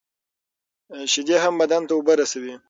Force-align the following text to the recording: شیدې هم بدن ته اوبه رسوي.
شیدې 1.11 1.37
هم 1.43 1.53
بدن 1.61 1.81
ته 1.87 1.93
اوبه 1.95 2.13
رسوي. 2.19 2.53